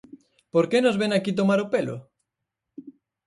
[0.53, 1.95] ¿Por que nos vén aquí tomar o pelo?